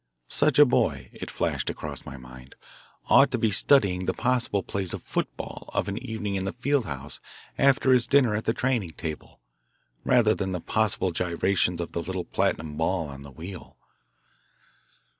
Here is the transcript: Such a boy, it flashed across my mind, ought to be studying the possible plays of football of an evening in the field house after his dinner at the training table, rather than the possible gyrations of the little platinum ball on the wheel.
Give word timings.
Such 0.27 0.57
a 0.57 0.65
boy, 0.65 1.11
it 1.13 1.29
flashed 1.29 1.69
across 1.69 2.07
my 2.07 2.17
mind, 2.17 2.55
ought 3.07 3.29
to 3.29 3.37
be 3.37 3.51
studying 3.51 4.05
the 4.05 4.15
possible 4.15 4.63
plays 4.63 4.95
of 4.95 5.03
football 5.03 5.69
of 5.75 5.87
an 5.87 5.99
evening 5.99 6.33
in 6.33 6.43
the 6.43 6.53
field 6.53 6.85
house 6.85 7.19
after 7.55 7.93
his 7.93 8.07
dinner 8.07 8.33
at 8.33 8.45
the 8.45 8.53
training 8.55 8.93
table, 8.93 9.39
rather 10.03 10.33
than 10.33 10.53
the 10.53 10.59
possible 10.59 11.11
gyrations 11.11 11.79
of 11.79 11.91
the 11.91 12.01
little 12.01 12.25
platinum 12.25 12.77
ball 12.77 13.09
on 13.09 13.21
the 13.21 13.29
wheel. 13.29 13.77